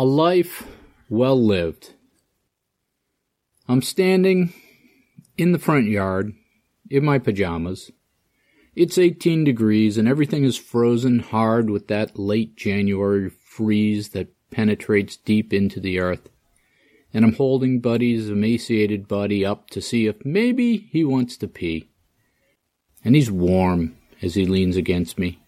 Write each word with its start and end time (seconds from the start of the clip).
A 0.00 0.04
life 0.04 0.66
well 1.10 1.38
lived. 1.38 1.92
I'm 3.68 3.82
standing 3.82 4.54
in 5.36 5.52
the 5.52 5.58
front 5.58 5.88
yard 5.88 6.32
in 6.88 7.04
my 7.04 7.18
pajamas. 7.18 7.90
It's 8.74 8.96
18 8.96 9.44
degrees 9.44 9.98
and 9.98 10.08
everything 10.08 10.42
is 10.44 10.56
frozen 10.56 11.18
hard 11.18 11.68
with 11.68 11.88
that 11.88 12.18
late 12.18 12.56
January 12.56 13.28
freeze 13.28 14.08
that 14.12 14.32
penetrates 14.50 15.18
deep 15.18 15.52
into 15.52 15.80
the 15.80 16.00
earth. 16.00 16.30
And 17.12 17.22
I'm 17.22 17.34
holding 17.34 17.80
Buddy's 17.80 18.30
emaciated 18.30 19.06
body 19.06 19.44
up 19.44 19.68
to 19.68 19.82
see 19.82 20.06
if 20.06 20.24
maybe 20.24 20.78
he 20.90 21.04
wants 21.04 21.36
to 21.36 21.46
pee. 21.46 21.90
And 23.04 23.14
he's 23.14 23.30
warm 23.30 23.98
as 24.22 24.34
he 24.34 24.46
leans 24.46 24.78
against 24.78 25.18
me. 25.18 25.42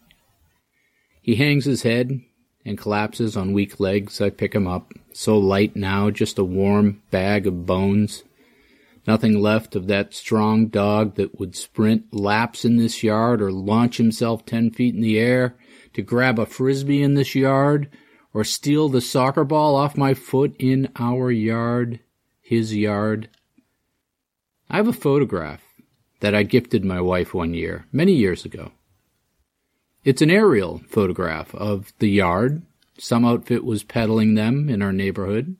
He 1.23 1.37
hangs 1.37 1.65
his 1.65 1.81
head 1.81 2.21
and 2.65 2.77
collapses 2.77 3.35
on 3.35 3.53
weak 3.53 3.79
legs. 3.79 4.21
I 4.21 4.29
pick 4.29 4.53
him 4.53 4.67
up, 4.67 4.93
so 5.11 5.37
light 5.37 5.75
now, 5.75 6.09
just 6.09 6.37
a 6.37 6.43
warm 6.43 7.01
bag 7.11 7.47
of 7.47 7.65
bones. 7.65 8.23
Nothing 9.05 9.41
left 9.41 9.75
of 9.75 9.87
that 9.87 10.13
strong 10.13 10.67
dog 10.67 11.15
that 11.15 11.37
would 11.39 11.55
sprint 11.55 12.13
laps 12.13 12.63
in 12.63 12.77
this 12.77 13.03
yard 13.03 13.41
or 13.41 13.51
launch 13.51 13.97
himself 13.97 14.45
ten 14.45 14.71
feet 14.71 14.95
in 14.95 15.01
the 15.01 15.19
air 15.19 15.55
to 15.93 16.01
grab 16.01 16.39
a 16.39 16.45
frisbee 16.45 17.03
in 17.03 17.13
this 17.13 17.35
yard 17.35 17.89
or 18.33 18.43
steal 18.43 18.89
the 18.89 19.01
soccer 19.01 19.43
ball 19.43 19.75
off 19.75 19.97
my 19.97 20.13
foot 20.13 20.55
in 20.57 20.89
our 20.97 21.31
yard, 21.31 21.99
his 22.41 22.75
yard. 22.75 23.29
I 24.69 24.77
have 24.77 24.87
a 24.87 24.93
photograph 24.93 25.61
that 26.21 26.33
I 26.33 26.43
gifted 26.43 26.85
my 26.85 27.01
wife 27.01 27.33
one 27.33 27.53
year, 27.53 27.85
many 27.91 28.13
years 28.13 28.45
ago. 28.45 28.71
It's 30.03 30.21
an 30.21 30.29
aerial 30.29 30.81
photograph 30.89 31.55
of 31.55 31.93
the 31.99 32.09
yard. 32.09 32.63
Some 32.97 33.23
outfit 33.23 33.63
was 33.63 33.83
peddling 33.83 34.35
them 34.35 34.67
in 34.67 34.81
our 34.81 34.91
neighborhood. 34.91 35.55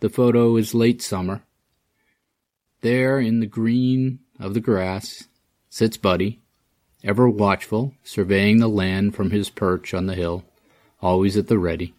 The 0.00 0.10
photo 0.10 0.56
is 0.56 0.74
late 0.74 1.00
summer. 1.00 1.42
There 2.82 3.18
in 3.18 3.40
the 3.40 3.46
green 3.46 4.18
of 4.38 4.52
the 4.52 4.60
grass 4.60 5.28
sits 5.70 5.96
Buddy, 5.96 6.40
ever 7.02 7.26
watchful, 7.26 7.94
surveying 8.02 8.58
the 8.58 8.68
land 8.68 9.14
from 9.14 9.30
his 9.30 9.48
perch 9.48 9.94
on 9.94 10.04
the 10.04 10.14
hill, 10.14 10.44
always 11.00 11.34
at 11.38 11.48
the 11.48 11.58
ready. 11.58 11.94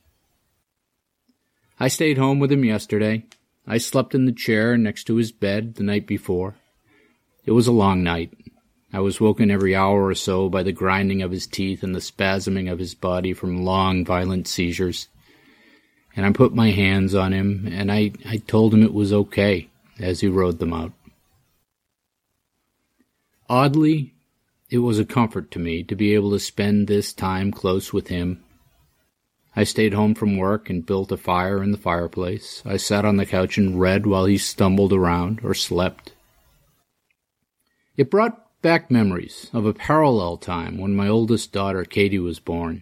I 1.80 1.88
stayed 1.88 2.20
home 2.20 2.38
with 2.38 2.52
him 2.52 2.64
yesterday. 2.64 3.26
I 3.66 3.80
slept 3.80 4.14
in 4.14 4.26
the 4.26 4.32
chair 4.32 4.78
next 4.78 5.06
to 5.06 5.16
his 5.16 5.32
bed 5.32 5.76
the 5.76 5.84
night 5.84 6.06
before. 6.06 6.54
It 7.44 7.54
was 7.54 7.66
a 7.66 7.72
long 7.72 8.04
night. 8.04 8.32
I 8.94 9.00
was 9.00 9.20
woken 9.20 9.52
every 9.52 9.76
hour 9.76 10.06
or 10.06 10.16
so 10.16 10.50
by 10.50 10.64
the 10.64 10.72
grinding 10.72 11.22
of 11.22 11.32
his 11.32 11.48
teeth 11.48 11.84
and 11.84 11.94
the 11.94 12.00
spasming 12.00 12.72
of 12.72 12.80
his 12.80 12.96
body 12.96 13.34
from 13.34 13.66
long, 13.66 14.06
violent 14.06 14.48
seizures. 14.48 15.08
And 16.16 16.26
I 16.26 16.32
put 16.32 16.56
my 16.56 16.72
hands 16.72 17.14
on 17.14 17.34
him, 17.34 17.68
and 17.70 17.92
I, 17.92 18.14
I 18.26 18.38
told 18.38 18.74
him 18.74 18.84
it 18.84 18.94
was 18.94 19.12
okay 19.12 19.68
as 20.00 20.22
he 20.22 20.28
rode 20.28 20.60
them 20.60 20.72
out. 20.72 20.94
Oddly, 23.50 24.14
it 24.70 24.80
was 24.80 24.98
a 24.98 25.06
comfort 25.06 25.52
to 25.52 25.60
me 25.60 25.84
to 25.84 25.96
be 25.96 26.14
able 26.14 26.32
to 26.32 26.40
spend 26.40 26.88
this 26.88 27.14
time 27.14 27.52
close 27.52 27.92
with 27.92 28.08
him. 28.08 28.44
I 29.56 29.64
stayed 29.64 29.94
home 29.94 30.16
from 30.16 30.38
work 30.38 30.70
and 30.70 30.86
built 30.86 31.12
a 31.12 31.18
fire 31.18 31.62
in 31.62 31.72
the 31.72 31.78
fireplace. 31.78 32.62
I 32.66 32.78
sat 32.78 33.06
on 33.06 33.18
the 33.18 33.26
couch 33.26 33.58
and 33.58 33.80
read 33.80 34.06
while 34.06 34.26
he 34.26 34.38
stumbled 34.38 34.92
around 34.92 35.42
or 35.44 35.54
slept. 35.54 36.14
It 37.96 38.10
brought 38.10 38.45
back 38.66 38.90
memories 38.90 39.52
of 39.54 39.64
a 39.64 39.76
parallel 39.76 40.38
time 40.38 40.80
when 40.80 40.96
my 40.96 41.08
oldest 41.08 41.52
daughter, 41.52 41.86
Katie, 41.86 42.18
was 42.18 42.40
born. 42.40 42.82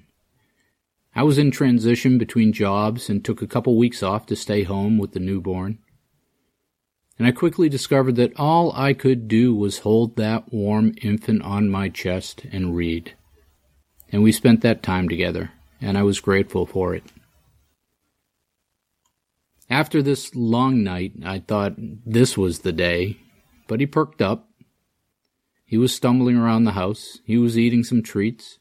I 1.14 1.24
was 1.24 1.38
in 1.38 1.52
transition 1.52 2.18
between 2.18 2.54
jobs 2.54 3.10
and 3.10 3.22
took 3.22 3.42
a 3.42 3.48
couple 3.48 3.76
weeks 3.76 4.02
off 4.02 4.26
to 4.28 4.36
stay 4.38 4.64
home 4.64 4.98
with 4.98 5.12
the 5.12 5.20
newborn. 5.20 5.80
And 7.20 7.28
I 7.28 7.32
quickly 7.32 7.68
discovered 7.68 8.16
that 8.16 8.32
all 8.40 8.72
I 8.72 8.94
could 8.94 9.28
do 9.28 9.54
was 9.54 9.80
hold 9.80 10.16
that 10.16 10.54
warm 10.54 10.94
infant 11.02 11.42
on 11.42 11.70
my 11.70 11.90
chest 11.90 12.46
and 12.50 12.74
read. 12.74 13.14
And 14.10 14.24
we 14.24 14.32
spent 14.32 14.62
that 14.62 14.84
time 14.84 15.10
together, 15.10 15.52
and 15.82 15.98
I 15.98 16.04
was 16.04 16.22
grateful 16.22 16.66
for 16.66 16.96
it. 16.96 17.04
After 19.70 20.02
this 20.02 20.34
long 20.34 20.82
night, 20.82 21.12
I 21.26 21.40
thought 21.40 21.74
this 21.78 22.38
was 22.38 22.60
the 22.60 22.72
day, 22.72 23.18
but 23.68 23.82
he 23.82 23.86
perked 23.86 24.22
up 24.22 24.48
he 25.74 25.78
was 25.80 25.92
stumbling 25.92 26.38
around 26.38 26.66
the 26.66 26.74
house. 26.74 27.18
He 27.26 27.36
was 27.36 27.58
eating 27.58 27.84
some 27.84 28.04
treats. 28.04 28.60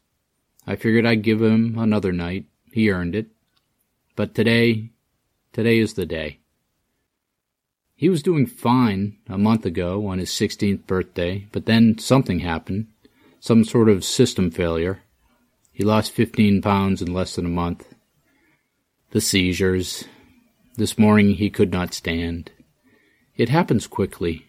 I 0.67 0.77
figured 0.77 1.05
I'd 1.05 1.21
give 1.21 1.43
him 1.43 1.77
another 1.77 2.11
night. 2.11 2.47
He 2.73 2.91
earned 2.91 3.15
it. 3.15 3.27
But 4.17 4.35
today, 4.35 4.93
today 5.53 5.77
is 5.77 5.93
the 5.93 6.07
day. 6.07 6.39
He 7.95 8.09
was 8.09 8.23
doing 8.23 8.47
fine 8.47 9.19
a 9.29 9.37
month 9.37 9.67
ago 9.67 10.07
on 10.07 10.21
his 10.21 10.31
16th 10.31 10.87
birthday, 10.87 11.49
but 11.53 11.67
then 11.67 11.99
something 11.99 12.39
happened. 12.39 12.87
Some 13.41 13.63
sort 13.65 13.91
of 13.91 14.07
system 14.07 14.51
failure. 14.51 15.03
He 15.71 15.85
lost 15.85 16.13
15 16.13 16.63
pounds 16.63 17.03
in 17.03 17.13
less 17.13 17.37
than 17.37 17.45
a 17.45 17.51
month. 17.51 17.95
The 19.11 19.21
seizures. 19.21 20.05
This 20.79 20.97
morning 20.97 21.35
he 21.35 21.51
could 21.51 21.73
not 21.73 21.93
stand. 21.93 22.53
It 23.37 23.51
happens 23.51 23.87
quickly. 23.87 24.47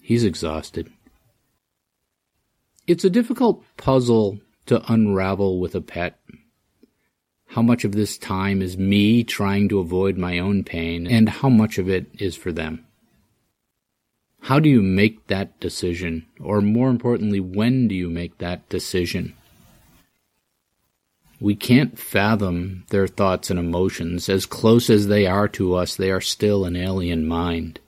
He's 0.00 0.24
exhausted. 0.24 0.90
It's 2.88 3.04
a 3.04 3.10
difficult 3.10 3.62
puzzle 3.76 4.40
to 4.64 4.82
unravel 4.90 5.60
with 5.60 5.74
a 5.74 5.82
pet. 5.82 6.18
How 7.48 7.60
much 7.60 7.84
of 7.84 7.92
this 7.92 8.16
time 8.16 8.62
is 8.62 8.78
me 8.78 9.24
trying 9.24 9.68
to 9.68 9.78
avoid 9.78 10.16
my 10.16 10.38
own 10.38 10.64
pain, 10.64 11.06
and 11.06 11.28
how 11.28 11.50
much 11.50 11.76
of 11.76 11.90
it 11.90 12.06
is 12.18 12.34
for 12.34 12.50
them? 12.50 12.86
How 14.40 14.58
do 14.58 14.70
you 14.70 14.80
make 14.80 15.26
that 15.26 15.60
decision? 15.60 16.24
Or 16.40 16.62
more 16.62 16.88
importantly, 16.88 17.40
when 17.40 17.88
do 17.88 17.94
you 17.94 18.08
make 18.08 18.38
that 18.38 18.66
decision? 18.70 19.34
We 21.40 21.56
can't 21.56 21.98
fathom 21.98 22.86
their 22.88 23.06
thoughts 23.06 23.50
and 23.50 23.58
emotions. 23.58 24.30
As 24.30 24.46
close 24.46 24.88
as 24.88 25.08
they 25.08 25.26
are 25.26 25.48
to 25.48 25.74
us, 25.74 25.94
they 25.94 26.10
are 26.10 26.22
still 26.22 26.64
an 26.64 26.74
alien 26.74 27.28
mind. 27.28 27.80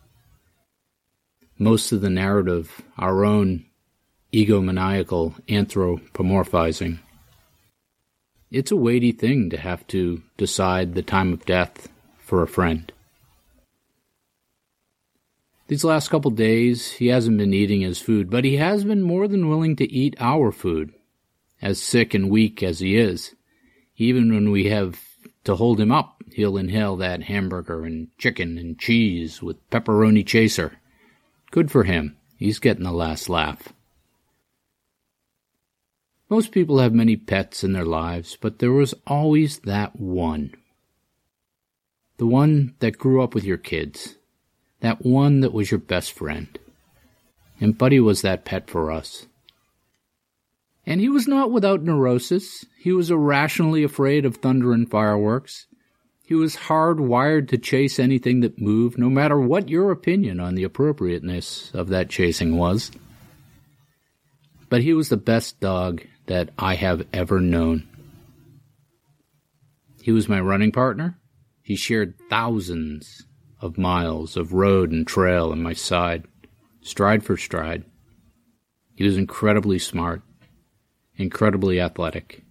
Most 1.59 1.91
of 1.91 2.03
the 2.03 2.11
narrative, 2.11 2.83
our 2.99 3.25
own 3.25 3.65
egomaniacal 4.33 5.35
anthropomorphizing. 5.49 7.01
It's 8.51 8.71
a 8.71 8.77
weighty 8.77 9.13
thing 9.13 9.51
to 9.51 9.57
have 9.57 9.87
to 9.89 10.23
decide 10.37 10.95
the 10.95 11.03
time 11.03 11.33
of 11.33 11.47
death 11.47 11.89
for 12.19 12.43
a 12.43 12.49
friend. 12.49 12.93
These 15.69 15.85
last 15.85 16.09
couple 16.09 16.33
days, 16.33 16.91
he 16.93 17.07
hasn't 17.09 17.39
been 17.39 17.55
eating 17.55 17.83
his 17.83 18.01
food, 18.01 18.29
but 18.29 18.45
he 18.45 18.57
has 18.57 18.83
been 18.83 19.03
more 19.03 19.29
than 19.29 19.49
willing 19.49 19.77
to 19.77 19.93
eat 19.93 20.17
our 20.19 20.51
food. 20.51 20.93
As 21.63 21.81
sick 21.81 22.13
and 22.13 22.29
weak 22.29 22.63
as 22.63 22.81
he 22.81 22.97
is, 22.97 23.37
even 23.97 24.35
when 24.35 24.51
we 24.51 24.65
have 24.69 25.01
to 25.45 25.55
hold 25.55 25.79
him 25.79 25.93
up, 25.93 26.25
he'll 26.33 26.57
inhale 26.57 26.97
that 26.97 27.23
hamburger 27.23 27.85
and 27.85 28.09
chicken 28.19 28.59
and 28.59 28.79
cheese 28.79 29.43
with 29.43 29.71
pepperoni 29.71 30.27
chaser. 30.27 30.79
Good 31.51 31.71
for 31.71 31.85
him. 31.85 32.17
He's 32.37 32.59
getting 32.59 32.85
the 32.85 32.93
last 32.93 33.29
laugh. 33.29 33.73
Most 36.31 36.53
people 36.53 36.79
have 36.79 36.95
many 36.95 37.17
pets 37.17 37.65
in 37.65 37.73
their 37.73 37.85
lives, 37.85 38.39
but 38.41 38.61
there 38.61 38.71
was 38.71 38.95
always 39.05 39.59
that 39.61 39.99
one. 39.99 40.55
The 42.19 42.27
one 42.27 42.77
that 42.79 42.99
grew 42.99 43.21
up 43.21 43.35
with 43.35 43.43
your 43.43 43.57
kids. 43.57 44.15
That 44.79 45.05
one 45.05 45.41
that 45.41 45.53
was 45.53 45.73
your 45.73 45.81
best 45.81 46.13
friend. 46.13 46.57
And 47.61 47.77
Buddy 47.77 47.99
was 47.99 48.23
that 48.23 48.45
pet 48.45 48.71
for 48.71 48.93
us. 48.93 49.27
And 50.87 51.01
he 51.01 51.09
was 51.09 51.27
not 51.27 51.51
without 51.51 51.83
neurosis. 51.83 52.65
He 52.79 52.93
was 52.93 53.11
irrationally 53.11 53.83
afraid 53.83 54.25
of 54.25 54.37
thunder 54.37 54.73
and 54.73 54.89
fireworks. 54.89 55.67
He 56.23 56.35
was 56.35 56.55
hardwired 56.55 57.49
to 57.49 57.59
chase 57.59 57.99
anything 57.99 58.39
that 58.41 58.61
moved, 58.61 58.99
no 58.99 59.11
matter 59.11 59.39
what 59.41 59.69
your 59.69 59.91
opinion 59.91 60.39
on 60.39 60.55
the 60.55 60.63
appropriateness 60.63 61.73
of 61.75 61.89
that 61.89 62.09
chasing 62.09 62.57
was. 62.57 62.93
But 64.69 64.83
he 64.83 64.95
was 64.95 65.09
the 65.09 65.17
best 65.17 65.59
dog 65.59 66.03
that 66.31 66.49
I 66.61 66.77
have 66.77 67.05
ever 67.13 67.41
known. 67.41 67.89
He 70.01 70.13
was 70.13 70.29
my 70.29 70.39
running 70.41 70.71
partner. 70.71 71.19
He 71.61 71.75
shared 71.75 72.15
thousands 72.31 73.27
of 73.61 73.77
miles 73.77 74.37
of 74.37 74.53
road 74.53 74.93
and 74.93 75.05
trail 75.05 75.53
in 75.53 75.61
my 75.61 75.73
side, 75.73 76.29
stride 76.83 77.25
for 77.25 77.37
stride. 77.37 77.83
He 78.95 79.03
was 79.03 79.17
incredibly 79.17 79.81
smart, 79.81 80.23
incredibly 81.17 81.81
athletic, 81.81 82.45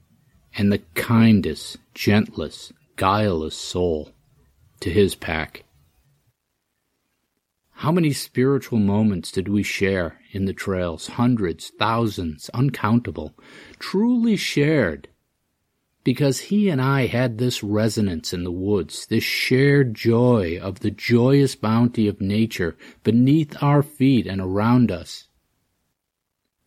and 0.58 0.74
the 0.74 0.80
kindest, 0.96 1.78
gentlest, 1.94 2.74
guileless 2.98 3.56
soul 3.56 4.12
to 4.82 4.90
his 4.90 5.16
pack. 5.16 5.64
How 7.76 7.94
many 7.94 8.12
spiritual 8.12 8.80
moments 8.80 9.32
did 9.32 9.48
we 9.48 9.64
share 9.64 10.19
in 10.32 10.46
the 10.46 10.54
trails? 10.54 11.08
Hundreds, 11.08 11.72
thousands, 11.80 12.50
uncountable, 12.54 13.36
truly 13.80 14.36
shared. 14.36 15.10
because 16.04 16.40
he 16.40 16.70
and 16.70 16.82
I 16.82 17.06
had 17.08 17.38
this 17.38 17.62
resonance 17.62 18.34
in 18.34 18.44
the 18.44 18.52
woods, 18.52 19.06
this 19.08 19.24
shared 19.24 19.94
joy 19.94 20.58
of 20.60 20.80
the 20.80 20.92
joyous 20.92 21.56
bounty 21.56 22.08
of 22.08 22.22
nature 22.22 22.78
beneath 23.04 23.62
our 23.62 23.84
feet 23.84 24.26
and 24.26 24.42
around 24.42 24.92
us. 24.92 25.28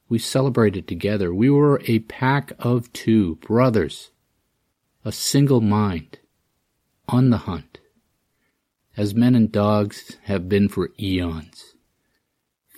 We 0.08 0.18
celebrated 0.18 0.86
together. 0.86 1.34
We 1.34 1.48
were 1.48 1.80
a 1.86 2.00
pack 2.00 2.52
of 2.58 2.92
two, 2.92 3.36
brothers, 3.36 4.10
a 5.04 5.10
single 5.12 5.60
mind, 5.60 6.18
on 7.08 7.30
the 7.30 7.38
hunt, 7.38 7.80
as 8.96 9.14
men 9.14 9.34
and 9.34 9.50
dogs 9.50 10.18
have 10.24 10.48
been 10.48 10.68
for 10.68 10.90
eons, 11.00 11.71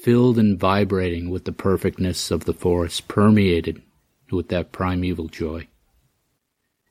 filled 0.05 0.39
and 0.39 0.61
vibrating 0.61 1.31
with 1.31 1.47
the 1.47 1.53
perfectness 1.53 2.31
of 2.31 2.45
the 2.45 2.53
forest, 2.53 3.09
permeated 3.09 3.81
with 4.31 4.49
that 4.51 4.71
primeval 4.71 5.29
joy. 5.29 5.67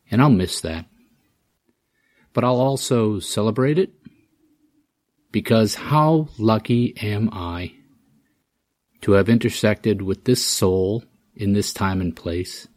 And 0.10 0.20
I'll 0.20 0.32
miss 0.32 0.60
that. 0.62 0.88
But 2.34 2.44
I'll 2.44 2.60
also 2.60 3.20
celebrate 3.20 3.78
it 3.78 3.92
because 5.32 5.76
how 5.76 6.30
lucky 6.40 6.98
am 7.04 7.30
I 7.32 7.74
to 9.02 9.12
have 9.12 9.30
intersected 9.30 10.02
with 10.02 10.24
this 10.24 10.44
soul 10.44 11.04
in 11.36 11.54
this 11.54 11.72
time 11.72 12.02
and 12.02 12.16
place? 12.16 12.68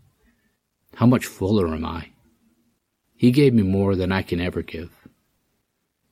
How 0.96 1.06
much 1.06 1.24
fuller 1.24 1.68
am 1.68 1.86
I? 1.86 2.10
He 3.14 3.30
gave 3.30 3.54
me 3.54 3.62
more 3.62 3.96
than 3.96 4.12
I 4.12 4.20
can 4.20 4.42
ever 4.42 4.60
give. 4.60 4.90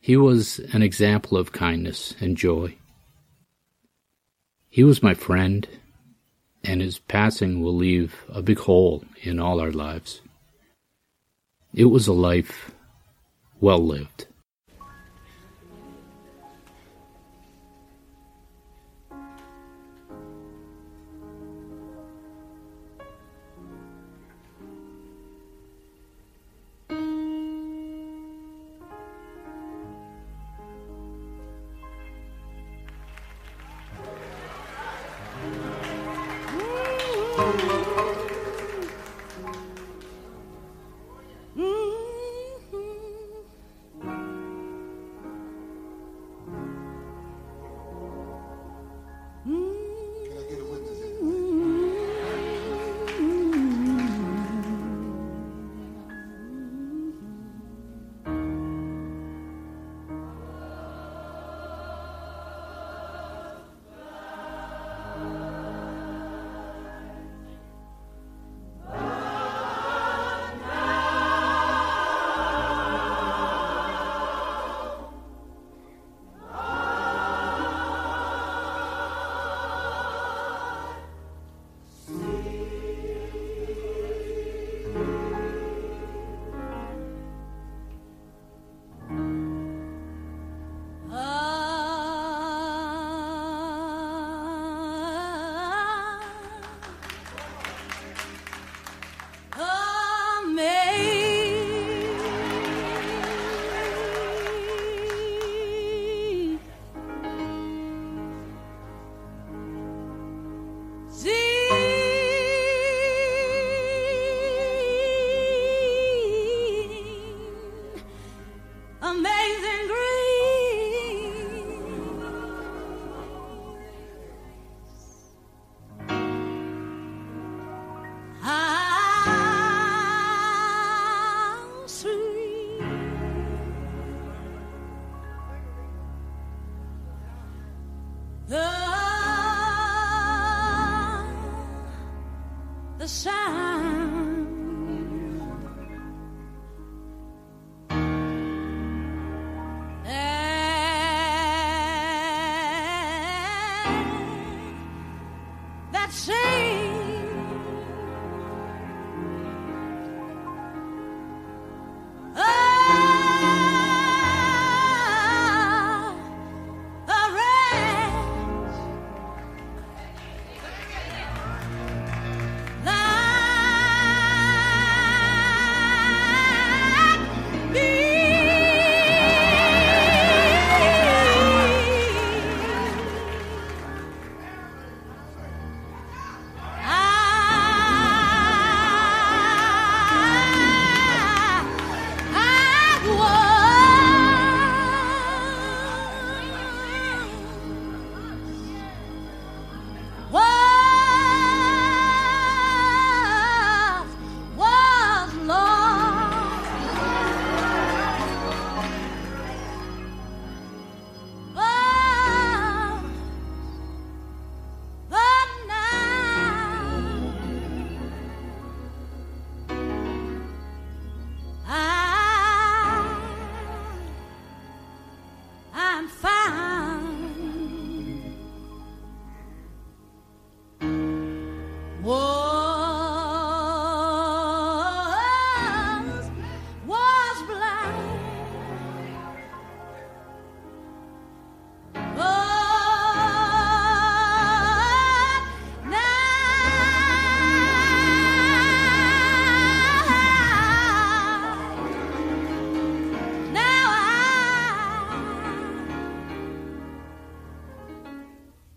He 0.00 0.16
was 0.16 0.60
an 0.72 0.80
example 0.80 1.36
of 1.36 1.52
kindness 1.52 2.14
and 2.22 2.38
joy. 2.38 2.78
He 4.74 4.82
was 4.82 5.04
my 5.04 5.14
friend, 5.14 5.68
and 6.64 6.80
his 6.80 6.98
passing 6.98 7.62
will 7.62 7.76
leave 7.76 8.24
a 8.28 8.42
big 8.42 8.58
hole 8.58 9.04
in 9.22 9.38
all 9.38 9.60
our 9.60 9.70
lives. 9.70 10.20
It 11.72 11.84
was 11.84 12.08
a 12.08 12.12
life 12.12 12.72
well 13.60 13.78
lived. 13.78 14.26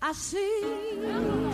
assim. 0.10 1.47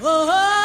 Bye. 0.01 0.57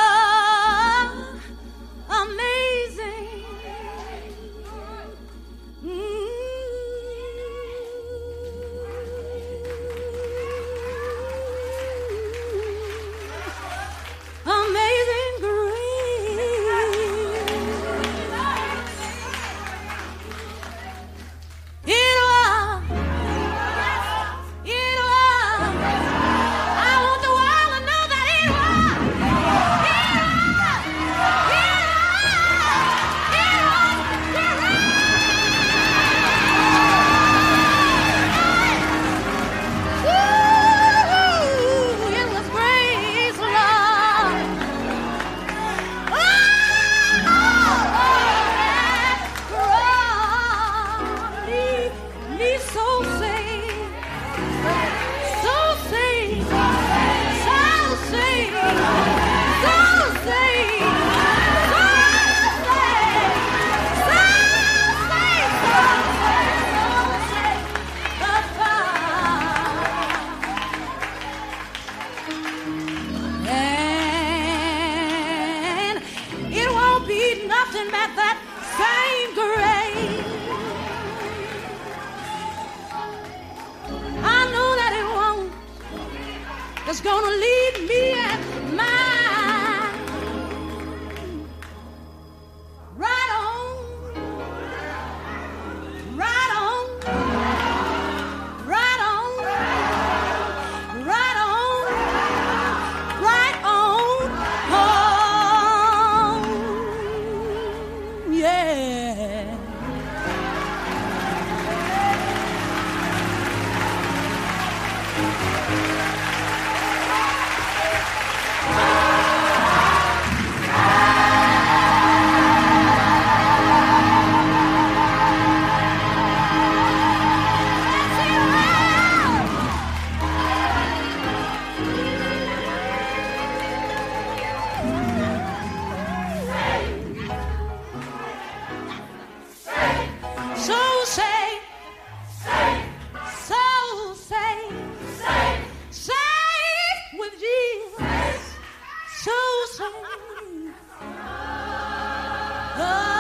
Oh. 152.85 153.12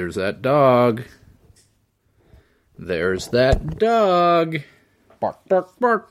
There's 0.00 0.14
that 0.14 0.40
dog. 0.40 1.02
There's 2.78 3.28
that 3.28 3.78
dog. 3.78 4.60
Bark, 5.20 5.46
bark, 5.46 5.78
bark. 5.78 6.10